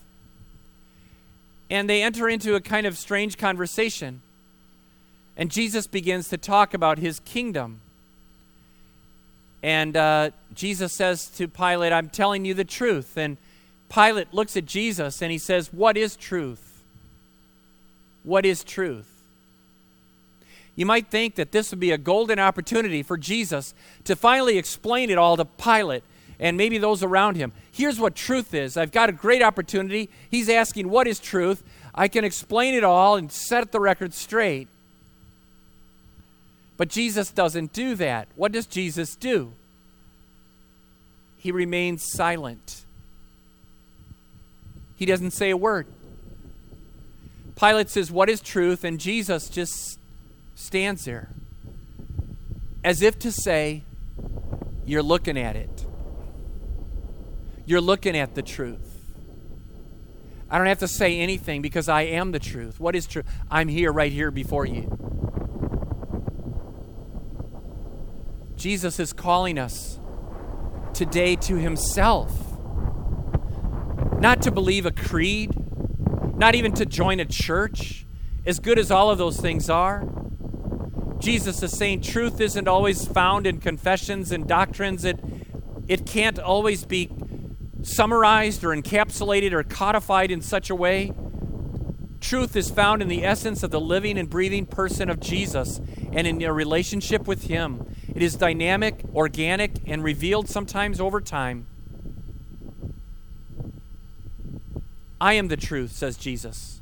and 1.73 1.89
they 1.89 2.03
enter 2.03 2.29
into 2.29 2.53
a 2.53 2.61
kind 2.61 2.85
of 2.85 2.95
strange 2.99 3.35
conversation. 3.35 4.21
And 5.35 5.49
Jesus 5.49 5.87
begins 5.87 6.29
to 6.29 6.37
talk 6.37 6.75
about 6.75 6.99
his 6.99 7.19
kingdom. 7.21 7.81
And 9.63 9.97
uh, 9.97 10.29
Jesus 10.53 10.93
says 10.93 11.25
to 11.29 11.47
Pilate, 11.47 11.91
I'm 11.91 12.09
telling 12.09 12.45
you 12.45 12.53
the 12.53 12.63
truth. 12.63 13.17
And 13.17 13.37
Pilate 13.89 14.31
looks 14.35 14.55
at 14.55 14.67
Jesus 14.67 15.23
and 15.23 15.31
he 15.31 15.39
says, 15.39 15.73
What 15.73 15.97
is 15.97 16.15
truth? 16.15 16.83
What 18.21 18.45
is 18.45 18.63
truth? 18.63 19.09
You 20.75 20.85
might 20.85 21.07
think 21.07 21.33
that 21.35 21.51
this 21.51 21.71
would 21.71 21.79
be 21.79 21.91
a 21.91 21.97
golden 21.97 22.37
opportunity 22.37 23.01
for 23.01 23.17
Jesus 23.17 23.73
to 24.03 24.15
finally 24.15 24.59
explain 24.59 25.09
it 25.09 25.17
all 25.17 25.37
to 25.37 25.45
Pilate 25.45 26.03
and 26.39 26.57
maybe 26.57 26.77
those 26.77 27.03
around 27.03 27.35
him. 27.35 27.53
Here's 27.71 27.99
what 27.99 28.15
truth 28.15 28.53
is 28.53 28.77
I've 28.77 28.91
got 28.91 29.09
a 29.09 29.13
great 29.13 29.41
opportunity. 29.41 30.09
He's 30.29 30.49
asking, 30.49 30.89
What 30.89 31.07
is 31.07 31.19
truth? 31.19 31.63
I 31.95 32.07
can 32.07 32.23
explain 32.23 32.73
it 32.73 32.83
all 32.83 33.15
and 33.15 33.31
set 33.31 33.71
the 33.71 33.79
record 33.79 34.13
straight. 34.13 34.67
But 36.75 36.89
Jesus 36.89 37.31
doesn't 37.31 37.71
do 37.71 37.95
that. 37.95 38.27
What 38.35 38.51
does 38.51 38.65
Jesus 38.65 39.15
do? 39.15 39.53
He 41.37 41.51
remains 41.51 42.03
silent. 42.11 42.85
He 44.95 45.05
doesn't 45.05 45.31
say 45.31 45.49
a 45.49 45.57
word. 45.57 45.87
Pilate 47.55 47.89
says, 47.89 48.11
What 48.11 48.29
is 48.29 48.41
truth? 48.41 48.83
And 48.83 48.99
Jesus 48.99 49.49
just 49.49 49.99
stands 50.55 51.05
there 51.05 51.29
as 52.83 53.01
if 53.01 53.17
to 53.19 53.31
say, 53.31 53.83
You're 54.85 55.03
looking 55.03 55.37
at 55.37 55.55
it. 55.55 55.82
You're 57.65 57.81
looking 57.81 58.17
at 58.17 58.35
the 58.35 58.41
truth. 58.41 58.99
I 60.49 60.57
don't 60.57 60.67
have 60.67 60.79
to 60.79 60.87
say 60.87 61.19
anything 61.19 61.61
because 61.61 61.89
I 61.89 62.03
am 62.03 62.31
the 62.31 62.39
truth. 62.39 62.79
What 62.79 62.95
is 62.95 63.07
truth? 63.07 63.25
I'm 63.49 63.67
here, 63.67 63.91
right 63.91 64.11
here 64.11 64.29
before 64.29 64.65
you. 64.65 64.97
Jesus 68.55 68.99
is 68.99 69.13
calling 69.13 69.57
us 69.57 69.99
today 70.93 71.35
to 71.37 71.55
Himself. 71.55 72.31
Not 74.19 74.41
to 74.43 74.51
believe 74.51 74.85
a 74.85 74.91
creed, 74.91 75.51
not 76.37 76.55
even 76.55 76.71
to 76.73 76.85
join 76.85 77.19
a 77.19 77.25
church, 77.25 78.05
as 78.45 78.59
good 78.59 78.77
as 78.77 78.91
all 78.91 79.09
of 79.09 79.17
those 79.17 79.39
things 79.39 79.69
are. 79.69 80.07
Jesus 81.19 81.63
is 81.63 81.75
saying 81.77 82.01
truth 82.01 82.39
isn't 82.39 82.67
always 82.67 83.07
found 83.07 83.47
in 83.47 83.59
confessions 83.59 84.31
and 84.31 84.47
doctrines. 84.47 85.03
It, 85.03 85.19
it 85.87 86.05
can't 86.05 86.37
always 86.37 86.85
be 86.85 87.09
summarized 87.83 88.63
or 88.63 88.69
encapsulated 88.69 89.51
or 89.51 89.61
codified 89.63 90.31
in 90.31 90.41
such 90.41 90.69
a 90.69 90.75
way. 90.75 91.13
Truth 92.19 92.55
is 92.55 92.71
found 92.71 93.01
in 93.01 93.09
the 93.09 93.25
essence 93.25 93.63
of 93.63 93.71
the 93.71 93.81
living 93.81 94.17
and 94.17 94.29
breathing 94.29 94.65
person 94.65 95.09
of 95.09 95.19
Jesus 95.19 95.81
and 96.13 96.25
in 96.25 96.39
your 96.39 96.53
relationship 96.53 97.27
with 97.27 97.47
Him. 97.47 97.85
It 98.15 98.21
is 98.21 98.35
dynamic, 98.35 99.03
organic, 99.13 99.73
and 99.85 100.03
revealed 100.03 100.47
sometimes 100.49 101.01
over 101.01 101.19
time. 101.19 101.67
I 105.19 105.33
am 105.33 105.49
the 105.49 105.57
truth, 105.57 105.91
says 105.91 106.17
Jesus. 106.17 106.81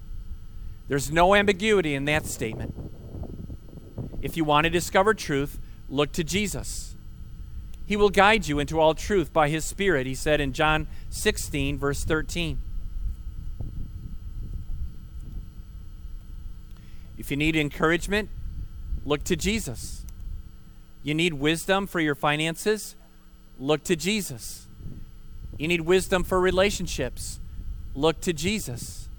There's 0.88 1.12
no 1.12 1.36
ambiguity 1.36 1.96
in 1.96 2.06
that 2.06 2.26
statement. 2.26 2.76
If 4.22 4.38
you 4.38 4.44
want 4.44 4.66
to 4.66 4.70
discover 4.70 5.14
truth, 5.14 5.60
look 5.90 6.12
to 6.14 6.24
Jesus. 6.24 6.96
He 7.92 7.98
will 7.98 8.10
guide 8.10 8.48
you 8.48 8.60
into 8.60 8.80
all 8.80 8.96
truth 8.96 9.34
by 9.34 9.50
His 9.50 9.66
Spirit, 9.66 10.08
he 10.08 10.16
said 10.16 10.40
in 10.40 10.54
John 10.54 10.88
16, 11.10 11.78
verse 11.78 12.06
13. 12.06 12.58
If 17.18 17.30
you 17.30 17.36
need 17.36 17.58
encouragement, 17.58 18.30
look 19.04 19.26
to 19.26 19.36
Jesus. 19.36 20.06
You 21.04 21.14
need 21.14 21.34
wisdom 21.34 21.86
for 21.86 22.00
your 22.00 22.16
finances, 22.16 22.96
look 23.60 23.84
to 23.84 23.98
Jesus. 23.98 24.68
You 25.58 25.68
need 25.68 25.82
wisdom 25.82 26.24
for 26.24 26.40
relationships, 26.40 27.42
look 27.94 28.22
to 28.22 28.32
Jesus. 28.32 29.10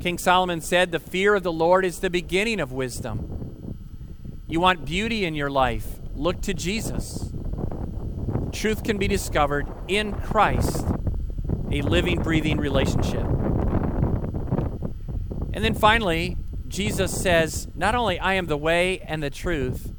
King 0.00 0.16
Solomon 0.16 0.62
said, 0.62 0.90
The 0.90 1.00
fear 1.00 1.34
of 1.34 1.42
the 1.42 1.52
Lord 1.52 1.84
is 1.84 1.98
the 1.98 2.08
beginning 2.08 2.60
of 2.60 2.72
wisdom. 2.72 3.76
You 4.48 4.58
want 4.58 4.86
beauty 4.86 5.26
in 5.26 5.34
your 5.34 5.50
life, 5.50 6.00
look 6.16 6.40
to 6.42 6.54
Jesus. 6.54 7.32
Truth 8.52 8.84
can 8.84 8.98
be 8.98 9.06
discovered 9.06 9.66
in 9.86 10.12
Christ, 10.12 10.86
a 11.70 11.82
living, 11.82 12.22
breathing 12.22 12.58
relationship. 12.58 13.24
And 15.52 15.64
then 15.64 15.74
finally, 15.74 16.36
Jesus 16.68 17.20
says, 17.20 17.68
Not 17.74 17.94
only 17.94 18.18
I 18.18 18.34
am 18.34 18.46
the 18.46 18.56
way 18.56 19.00
and 19.00 19.22
the 19.22 19.30
truth, 19.30 19.92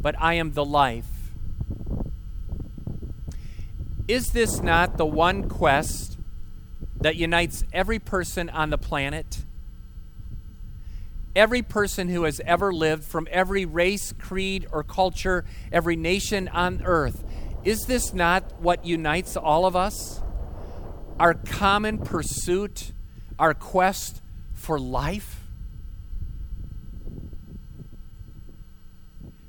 but 0.00 0.14
I 0.18 0.34
am 0.34 0.52
the 0.52 0.64
life. 0.64 1.06
Is 4.08 4.30
this 4.32 4.62
not 4.62 4.98
the 4.98 5.06
one 5.06 5.48
quest 5.48 6.18
that 7.00 7.16
unites 7.16 7.64
every 7.72 7.98
person 7.98 8.50
on 8.50 8.70
the 8.70 8.78
planet? 8.78 9.44
Every 11.34 11.62
person 11.62 12.08
who 12.08 12.24
has 12.24 12.40
ever 12.44 12.72
lived 12.72 13.04
from 13.04 13.26
every 13.30 13.64
race, 13.64 14.12
creed, 14.12 14.66
or 14.70 14.82
culture, 14.82 15.44
every 15.70 15.96
nation 15.96 16.48
on 16.48 16.82
earth. 16.84 17.24
Is 17.64 17.86
this 17.86 18.12
not 18.12 18.60
what 18.60 18.84
unites 18.84 19.36
all 19.36 19.64
of 19.64 19.74
us? 19.74 20.20
Our 21.18 21.34
common 21.34 21.98
pursuit, 21.98 22.92
our 23.38 23.54
quest 23.54 24.20
for 24.52 24.78
life? 24.78 25.40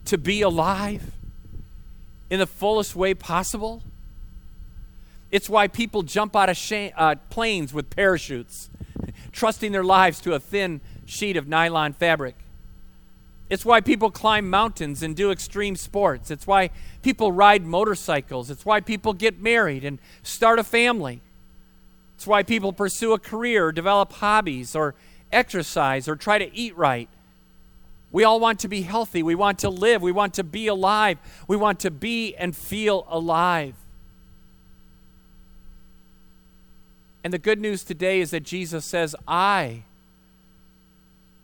To 0.06 0.18
be 0.18 0.42
alive 0.42 1.12
in 2.30 2.40
the 2.40 2.48
fullest 2.48 2.96
way 2.96 3.14
possible? 3.14 3.84
It's 5.32 5.50
why 5.50 5.68
people 5.68 6.04
jump 6.04 6.36
out 6.36 6.50
of 6.50 6.56
sh- 6.56 6.92
uh, 6.96 7.16
planes 7.30 7.74
with 7.74 7.90
parachutes, 7.90 8.70
trusting 9.32 9.72
their 9.72 9.84
lives 9.84 10.22
to 10.22 10.34
a 10.34 10.40
thin 10.40 10.80
sheet 11.06 11.38
of 11.38 11.48
nylon 11.48 11.94
fabric. 11.94 12.36
It's 13.50 13.66
why 13.66 13.82
people 13.82 14.10
climb 14.10 14.50
mountains 14.50 15.04
and 15.04 15.16
do 15.16 15.30
extreme 15.30 15.76
sports. 15.76 16.32
It's 16.32 16.48
why 16.48 16.70
people 17.02 17.32
ride 17.32 17.66
motorcycles. 17.66 18.50
It's 18.50 18.66
why 18.66 18.80
people 18.80 19.14
get 19.14 19.40
married 19.42 19.84
and 19.84 20.00
start 20.24 20.60
a 20.60 20.64
family. 20.64 21.22
It's 22.16 22.26
why 22.26 22.44
people 22.44 22.74
pursue 22.74 23.14
a 23.14 23.20
career, 23.20 23.72
develop 23.72 24.14
hobbies, 24.14 24.76
or 24.76 24.96
exercise, 25.32 26.08
or 26.08 26.16
try 26.16 26.38
to 26.38 26.56
eat 26.56 26.76
right. 26.78 27.10
We 28.12 28.24
all 28.24 28.40
want 28.40 28.60
to 28.60 28.68
be 28.68 28.84
healthy. 28.84 29.24
We 29.24 29.36
want 29.36 29.60
to 29.60 29.70
live. 29.70 30.02
We 30.02 30.12
want 30.12 30.36
to 30.36 30.44
be 30.44 30.68
alive. 30.68 31.18
We 31.48 31.58
want 31.58 31.80
to 31.82 31.92
be 31.92 32.36
and 32.36 32.56
feel 32.56 33.06
alive. 33.10 33.76
And 37.24 37.34
the 37.34 37.40
good 37.40 37.60
news 37.60 37.84
today 37.84 38.20
is 38.20 38.32
that 38.32 38.44
Jesus 38.44 38.86
says, 38.86 39.16
I 39.28 39.84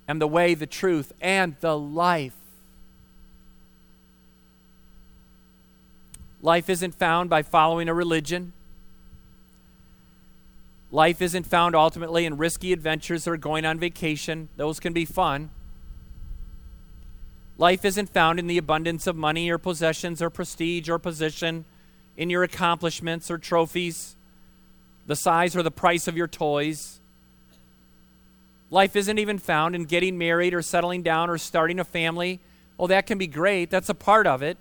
am 0.09 0.19
the 0.19 0.27
way, 0.27 0.55
the 0.55 0.65
truth, 0.65 1.13
and 1.21 1.55
the 1.61 1.77
life. 1.77 2.33
Life 6.41 6.69
isn't 6.69 6.95
found 6.95 7.29
by 7.29 7.43
following 7.43 7.87
a 7.87 7.93
religion. 7.93 8.53
Life 10.91 11.21
isn't 11.21 11.45
found 11.45 11.75
ultimately 11.75 12.25
in 12.25 12.37
risky 12.37 12.73
adventures 12.73 13.27
or 13.27 13.37
going 13.37 13.65
on 13.65 13.77
vacation. 13.77 14.49
Those 14.57 14.79
can 14.79 14.93
be 14.93 15.05
fun. 15.05 15.51
Life 17.57 17.85
isn't 17.85 18.09
found 18.09 18.39
in 18.39 18.47
the 18.47 18.57
abundance 18.57 19.05
of 19.05 19.15
money 19.15 19.49
or 19.51 19.57
possessions 19.57 20.21
or 20.21 20.29
prestige 20.29 20.89
or 20.89 20.97
position, 20.97 21.65
in 22.17 22.29
your 22.29 22.43
accomplishments 22.43 23.29
or 23.29 23.37
trophies, 23.37 24.15
the 25.05 25.15
size 25.15 25.55
or 25.55 25.61
the 25.61 25.71
price 25.71 26.07
of 26.07 26.17
your 26.17 26.27
toys. 26.27 26.98
Life 28.71 28.95
isn't 28.95 29.17
even 29.17 29.39
found 29.39 29.75
in 29.75 29.85
getting 29.85 30.17
married 30.17 30.53
or 30.53 30.61
settling 30.61 31.01
down 31.01 31.29
or 31.29 31.37
starting 31.37 31.79
a 31.79 31.83
family. 31.83 32.39
Oh, 32.77 32.87
that 32.87 33.07
can 33.07 33.17
be 33.17 33.27
great. 33.27 33.69
That's 33.69 33.89
a 33.89 33.95
part 33.95 34.27
of 34.27 34.41
it. 34.41 34.57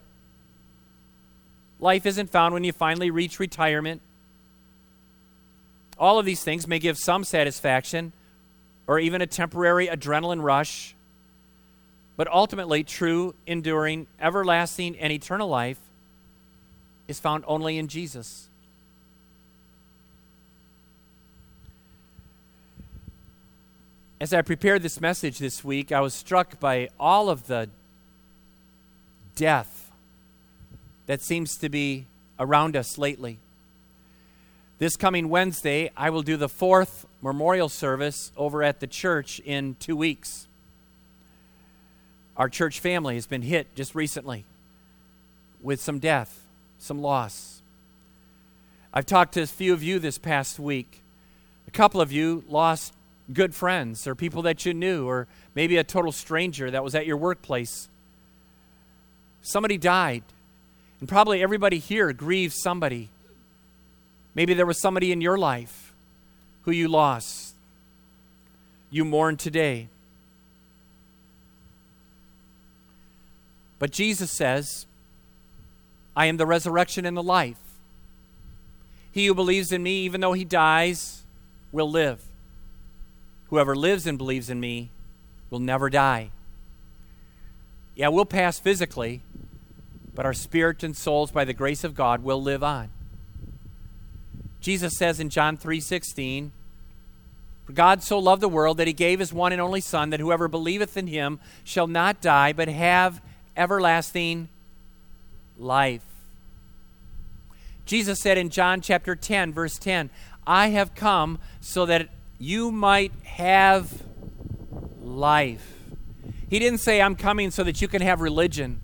Life 1.80 2.06
isn't 2.06 2.30
found 2.30 2.54
when 2.54 2.64
you 2.64 2.72
finally 2.72 3.10
reach 3.10 3.38
retirement. 3.38 4.00
All 5.98 6.18
of 6.18 6.26
these 6.26 6.42
things 6.42 6.66
may 6.66 6.78
give 6.78 6.96
some 6.96 7.22
satisfaction 7.22 8.12
or 8.86 8.98
even 8.98 9.20
a 9.20 9.26
temporary 9.26 9.86
adrenaline 9.86 10.42
rush. 10.42 10.94
But 12.16 12.26
ultimately, 12.28 12.82
true, 12.82 13.34
enduring, 13.46 14.08
everlasting, 14.20 14.96
and 14.98 15.12
eternal 15.12 15.48
life 15.48 15.78
is 17.06 17.20
found 17.20 17.44
only 17.46 17.78
in 17.78 17.86
Jesus. 17.86 18.48
As 24.20 24.34
I 24.34 24.42
prepared 24.42 24.82
this 24.82 25.00
message 25.00 25.38
this 25.38 25.62
week, 25.62 25.92
I 25.92 26.00
was 26.00 26.12
struck 26.12 26.58
by 26.58 26.88
all 26.98 27.30
of 27.30 27.46
the 27.46 27.70
death 29.36 29.92
that 31.06 31.20
seems 31.20 31.56
to 31.58 31.68
be 31.68 32.06
around 32.36 32.74
us 32.74 32.98
lately. 32.98 33.38
This 34.80 34.96
coming 34.96 35.28
Wednesday, 35.28 35.92
I 35.96 36.10
will 36.10 36.22
do 36.22 36.36
the 36.36 36.48
fourth 36.48 37.06
memorial 37.22 37.68
service 37.68 38.32
over 38.36 38.64
at 38.64 38.80
the 38.80 38.88
church 38.88 39.40
in 39.44 39.76
two 39.78 39.94
weeks. 39.94 40.48
Our 42.36 42.48
church 42.48 42.80
family 42.80 43.14
has 43.14 43.26
been 43.28 43.42
hit 43.42 43.72
just 43.76 43.94
recently 43.94 44.44
with 45.62 45.80
some 45.80 46.00
death, 46.00 46.42
some 46.80 47.00
loss. 47.00 47.62
I've 48.92 49.06
talked 49.06 49.34
to 49.34 49.42
a 49.42 49.46
few 49.46 49.72
of 49.72 49.82
you 49.84 50.00
this 50.00 50.18
past 50.18 50.58
week. 50.58 51.02
A 51.68 51.70
couple 51.70 52.00
of 52.00 52.10
you 52.10 52.42
lost 52.48 52.94
good 53.32 53.54
friends 53.54 54.06
or 54.06 54.14
people 54.14 54.42
that 54.42 54.64
you 54.64 54.74
knew, 54.74 55.06
or 55.06 55.26
maybe 55.54 55.76
a 55.76 55.84
total 55.84 56.12
stranger 56.12 56.70
that 56.70 56.82
was 56.82 56.94
at 56.94 57.06
your 57.06 57.16
workplace. 57.16 57.88
Somebody 59.42 59.78
died. 59.78 60.22
And 61.00 61.08
probably 61.08 61.42
everybody 61.42 61.78
here 61.78 62.12
grieves 62.12 62.60
somebody. 62.60 63.08
Maybe 64.34 64.54
there 64.54 64.66
was 64.66 64.80
somebody 64.80 65.12
in 65.12 65.20
your 65.20 65.38
life 65.38 65.92
who 66.62 66.70
you 66.70 66.88
lost. 66.88 67.54
You 68.90 69.04
mourn 69.04 69.36
today. 69.36 69.88
But 73.78 73.92
Jesus 73.92 74.30
says, 74.30 74.86
I 76.16 76.26
am 76.26 76.36
the 76.36 76.46
resurrection 76.46 77.06
and 77.06 77.16
the 77.16 77.22
life. 77.22 77.60
He 79.12 79.26
who 79.26 79.34
believes 79.34 79.72
in 79.72 79.82
me, 79.82 80.02
even 80.02 80.20
though 80.20 80.32
he 80.32 80.44
dies, 80.44 81.22
will 81.70 81.90
live. 81.90 82.27
Whoever 83.48 83.74
lives 83.74 84.06
and 84.06 84.18
believes 84.18 84.50
in 84.50 84.60
me 84.60 84.90
will 85.50 85.58
never 85.58 85.88
die. 85.88 86.30
Yeah, 87.94 88.08
we'll 88.08 88.26
pass 88.26 88.58
physically, 88.58 89.22
but 90.14 90.26
our 90.26 90.34
spirit 90.34 90.82
and 90.82 90.96
souls, 90.96 91.30
by 91.30 91.44
the 91.44 91.54
grace 91.54 91.84
of 91.84 91.94
God, 91.94 92.22
will 92.22 92.42
live 92.42 92.62
on. 92.62 92.90
Jesus 94.60 94.96
says 94.96 95.18
in 95.18 95.30
John 95.30 95.56
3:16, 95.56 96.52
"For 97.64 97.72
God 97.72 98.02
so 98.02 98.18
loved 98.18 98.42
the 98.42 98.48
world 98.48 98.76
that 98.76 98.86
he 98.86 98.92
gave 98.92 99.18
his 99.18 99.32
one 99.32 99.52
and 99.52 99.60
only 99.60 99.80
Son, 99.80 100.10
that 100.10 100.20
whoever 100.20 100.48
believeth 100.48 100.96
in 100.96 101.06
him 101.06 101.40
shall 101.64 101.86
not 101.86 102.20
die, 102.20 102.52
but 102.52 102.68
have 102.68 103.22
everlasting 103.56 104.48
life." 105.56 106.04
Jesus 107.86 108.20
said 108.20 108.36
in 108.36 108.50
John 108.50 108.80
chapter 108.82 109.16
10, 109.16 109.52
verse 109.52 109.78
10, 109.78 110.10
I 110.46 110.68
have 110.68 110.94
come 110.94 111.38
so 111.60 111.86
that 111.86 112.10
you 112.38 112.70
might 112.70 113.12
have 113.24 114.02
life. 115.00 115.74
He 116.48 116.58
didn't 116.58 116.78
say, 116.78 117.02
I'm 117.02 117.16
coming 117.16 117.50
so 117.50 117.64
that 117.64 117.82
you 117.82 117.88
can 117.88 118.00
have 118.00 118.20
religion. 118.20 118.80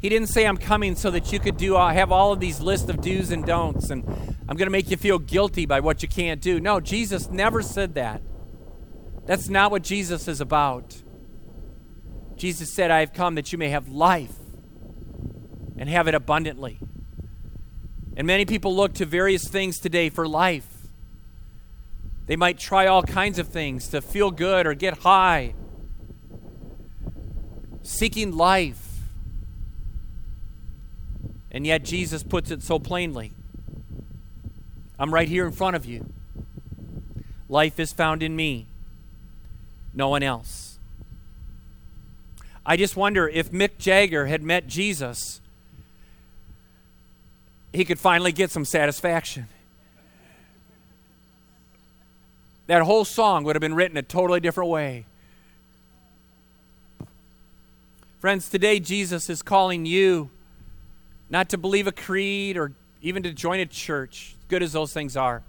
He 0.00 0.08
didn't 0.08 0.28
say, 0.28 0.46
I'm 0.46 0.58
coming 0.58 0.94
so 0.94 1.10
that 1.10 1.32
you 1.32 1.40
could 1.40 1.56
do, 1.56 1.76
uh, 1.76 1.92
have 1.92 2.12
all 2.12 2.32
of 2.32 2.40
these 2.40 2.60
lists 2.60 2.88
of 2.88 3.00
do's 3.00 3.30
and 3.30 3.44
don'ts, 3.44 3.90
and 3.90 4.04
I'm 4.48 4.56
going 4.56 4.66
to 4.66 4.70
make 4.70 4.90
you 4.90 4.96
feel 4.96 5.18
guilty 5.18 5.66
by 5.66 5.80
what 5.80 6.02
you 6.02 6.08
can't 6.08 6.40
do. 6.40 6.60
No, 6.60 6.78
Jesus 6.78 7.30
never 7.30 7.62
said 7.62 7.94
that. 7.94 8.22
That's 9.24 9.48
not 9.48 9.70
what 9.70 9.82
Jesus 9.82 10.28
is 10.28 10.40
about. 10.40 11.02
Jesus 12.36 12.72
said, 12.72 12.90
I 12.90 13.00
have 13.00 13.12
come 13.12 13.34
that 13.36 13.50
you 13.50 13.58
may 13.58 13.70
have 13.70 13.88
life 13.88 14.34
and 15.76 15.88
have 15.88 16.06
it 16.06 16.14
abundantly. 16.14 16.78
And 18.16 18.26
many 18.26 18.44
people 18.44 18.76
look 18.76 18.94
to 18.94 19.06
various 19.06 19.48
things 19.48 19.78
today 19.78 20.10
for 20.10 20.28
life. 20.28 20.75
They 22.26 22.36
might 22.36 22.58
try 22.58 22.86
all 22.86 23.02
kinds 23.02 23.38
of 23.38 23.48
things 23.48 23.88
to 23.88 24.02
feel 24.02 24.30
good 24.30 24.66
or 24.66 24.74
get 24.74 24.98
high. 24.98 25.54
Seeking 27.82 28.36
life. 28.36 28.82
And 31.52 31.66
yet 31.66 31.84
Jesus 31.84 32.22
puts 32.22 32.50
it 32.50 32.62
so 32.62 32.78
plainly 32.78 33.32
I'm 34.98 35.12
right 35.12 35.28
here 35.28 35.46
in 35.46 35.52
front 35.52 35.76
of 35.76 35.84
you. 35.84 36.06
Life 37.48 37.78
is 37.78 37.92
found 37.92 38.22
in 38.22 38.34
me, 38.34 38.66
no 39.94 40.08
one 40.08 40.22
else. 40.22 40.78
I 42.64 42.76
just 42.76 42.96
wonder 42.96 43.28
if 43.28 43.52
Mick 43.52 43.78
Jagger 43.78 44.26
had 44.26 44.42
met 44.42 44.66
Jesus, 44.66 45.40
he 47.72 47.84
could 47.84 47.98
finally 47.98 48.32
get 48.32 48.50
some 48.50 48.64
satisfaction 48.64 49.46
that 52.66 52.82
whole 52.82 53.04
song 53.04 53.44
would 53.44 53.56
have 53.56 53.60
been 53.60 53.74
written 53.74 53.96
a 53.96 54.02
totally 54.02 54.40
different 54.40 54.70
way. 54.70 55.06
Friends, 58.20 58.48
today 58.48 58.80
Jesus 58.80 59.30
is 59.30 59.42
calling 59.42 59.86
you 59.86 60.30
not 61.30 61.48
to 61.50 61.58
believe 61.58 61.86
a 61.86 61.92
creed 61.92 62.56
or 62.56 62.72
even 63.02 63.22
to 63.22 63.32
join 63.32 63.60
a 63.60 63.66
church, 63.66 64.34
good 64.48 64.62
as 64.62 64.72
those 64.72 64.92
things 64.92 65.16
are. 65.16 65.42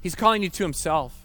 He's 0.00 0.14
calling 0.14 0.42
you 0.42 0.48
to 0.50 0.62
Himself. 0.62 1.20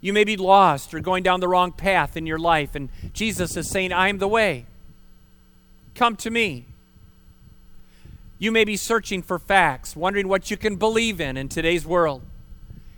You 0.00 0.12
may 0.12 0.24
be 0.24 0.36
lost 0.36 0.94
or 0.94 1.00
going 1.00 1.22
down 1.22 1.40
the 1.40 1.48
wrong 1.48 1.72
path 1.72 2.16
in 2.16 2.26
your 2.26 2.38
life, 2.38 2.74
and 2.74 2.88
Jesus 3.12 3.56
is 3.56 3.68
saying, 3.68 3.92
I 3.92 4.08
am 4.08 4.18
the 4.18 4.28
way. 4.28 4.66
Come 5.94 6.16
to 6.16 6.30
me. 6.30 6.66
You 8.38 8.50
may 8.50 8.64
be 8.64 8.76
searching 8.76 9.22
for 9.22 9.38
facts, 9.38 9.94
wondering 9.94 10.26
what 10.26 10.50
you 10.50 10.56
can 10.56 10.76
believe 10.76 11.20
in 11.20 11.36
in 11.36 11.48
today's 11.48 11.86
world. 11.86 12.22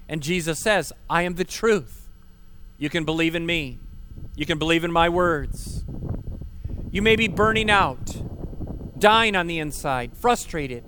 And 0.08 0.22
Jesus 0.22 0.58
says, 0.58 0.92
I 1.08 1.22
am 1.22 1.34
the 1.34 1.44
truth. 1.44 2.08
You 2.78 2.90
can 2.90 3.04
believe 3.04 3.34
in 3.34 3.46
me, 3.46 3.78
you 4.36 4.46
can 4.46 4.58
believe 4.58 4.84
in 4.84 4.92
my 4.92 5.08
words. 5.08 5.84
You 6.90 7.02
may 7.02 7.16
be 7.16 7.26
burning 7.26 7.70
out, 7.70 8.16
dying 8.98 9.34
on 9.34 9.46
the 9.46 9.58
inside, 9.58 10.16
frustrated, 10.16 10.84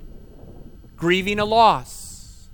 grieving 0.97 1.41
a 1.41 1.45
loss. 1.45 2.49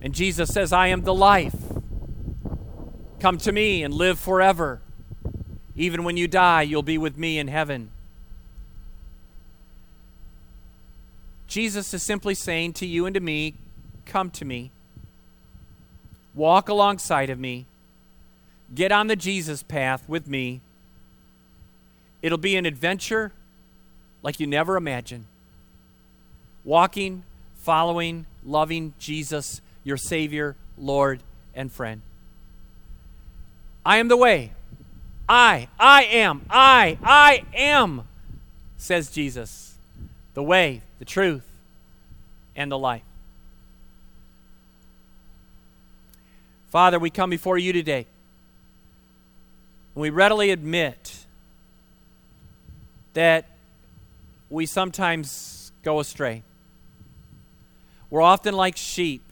And 0.00 0.14
Jesus 0.14 0.50
says, 0.50 0.72
I 0.72 0.86
am 0.88 1.02
the 1.02 1.14
life. 1.14 1.56
Come 3.20 3.38
to 3.38 3.52
me 3.52 3.82
and 3.82 3.92
live 3.92 4.18
forever. 4.18 4.80
Even 5.74 6.04
when 6.04 6.16
you 6.16 6.28
die, 6.28 6.62
you'll 6.62 6.82
be 6.82 6.98
with 6.98 7.18
me 7.18 7.38
in 7.38 7.48
heaven. 7.48 7.90
Jesus 11.46 11.92
is 11.94 12.02
simply 12.02 12.34
saying 12.34 12.72
to 12.74 12.86
you 12.86 13.06
and 13.06 13.14
to 13.14 13.20
me, 13.20 13.54
Come 14.06 14.30
to 14.32 14.44
me. 14.44 14.72
Walk 16.34 16.68
alongside 16.68 17.30
of 17.30 17.38
me. 17.38 17.66
Get 18.74 18.90
on 18.92 19.06
the 19.06 19.16
Jesus 19.16 19.62
path 19.62 20.08
with 20.08 20.26
me. 20.26 20.60
It'll 22.22 22.38
be 22.38 22.56
an 22.56 22.66
adventure 22.66 23.32
like 24.22 24.40
you 24.40 24.46
never 24.46 24.76
imagined. 24.76 25.26
Walking, 26.64 27.24
following, 27.56 28.26
loving 28.44 28.94
Jesus, 28.98 29.60
your 29.84 29.96
Savior, 29.96 30.56
Lord, 30.78 31.22
and 31.54 31.70
friend. 31.70 32.00
I 33.84 33.98
am 33.98 34.08
the 34.08 34.16
way. 34.16 34.52
I, 35.28 35.68
I 35.78 36.04
am, 36.04 36.44
I, 36.50 36.98
I 37.02 37.44
am, 37.54 38.06
says 38.76 39.10
Jesus, 39.10 39.74
the 40.34 40.42
way, 40.42 40.82
the 40.98 41.04
truth, 41.04 41.46
and 42.54 42.70
the 42.70 42.78
life. 42.78 43.02
Father, 46.74 46.98
we 46.98 47.08
come 47.08 47.30
before 47.30 47.56
you 47.56 47.72
today. 47.72 48.04
We 49.94 50.10
readily 50.10 50.50
admit 50.50 51.24
that 53.12 53.46
we 54.50 54.66
sometimes 54.66 55.70
go 55.84 56.00
astray. 56.00 56.42
We're 58.10 58.22
often 58.22 58.56
like 58.56 58.76
sheep, 58.76 59.22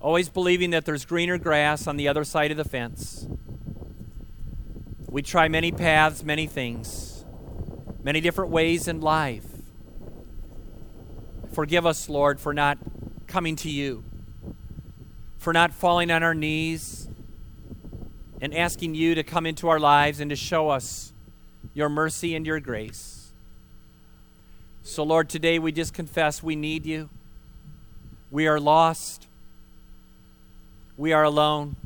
always 0.00 0.30
believing 0.30 0.70
that 0.70 0.86
there's 0.86 1.04
greener 1.04 1.36
grass 1.36 1.86
on 1.86 1.98
the 1.98 2.08
other 2.08 2.24
side 2.24 2.50
of 2.50 2.56
the 2.56 2.64
fence. 2.64 3.26
We 5.06 5.20
try 5.20 5.48
many 5.48 5.72
paths, 5.72 6.24
many 6.24 6.46
things, 6.46 7.22
many 8.02 8.22
different 8.22 8.50
ways 8.50 8.88
in 8.88 9.02
life. 9.02 9.44
Forgive 11.52 11.84
us, 11.84 12.08
Lord, 12.08 12.40
for 12.40 12.54
not 12.54 12.78
coming 13.26 13.56
to 13.56 13.68
you 13.68 14.04
for 15.44 15.52
not 15.52 15.74
falling 15.74 16.10
on 16.10 16.22
our 16.22 16.34
knees 16.34 17.06
and 18.40 18.54
asking 18.54 18.94
you 18.94 19.14
to 19.14 19.22
come 19.22 19.44
into 19.44 19.68
our 19.68 19.78
lives 19.78 20.18
and 20.18 20.30
to 20.30 20.36
show 20.36 20.70
us 20.70 21.12
your 21.74 21.90
mercy 21.90 22.34
and 22.34 22.46
your 22.46 22.58
grace. 22.60 23.30
So, 24.82 25.02
Lord, 25.02 25.28
today 25.28 25.58
we 25.58 25.70
just 25.70 25.92
confess 25.92 26.42
we 26.42 26.56
need 26.56 26.86
you. 26.86 27.10
We 28.30 28.46
are 28.46 28.58
lost. 28.58 29.26
We 30.96 31.12
are 31.12 31.24
alone. 31.24 31.76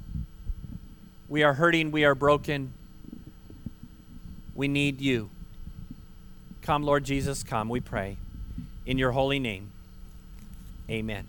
We 1.29 1.42
are 1.42 1.55
hurting. 1.55 1.90
We 1.90 2.05
are 2.05 2.14
broken. 2.14 2.73
We 4.55 4.68
need 4.68 5.01
you. 5.01 5.31
Come, 6.62 6.85
Lord 6.85 7.03
Jesus, 7.03 7.42
come, 7.42 7.68
we 7.68 7.81
pray. 7.81 8.18
In 8.87 8.99
your 8.99 9.11
holy 9.11 9.40
name, 9.40 9.73
amen. 10.88 11.27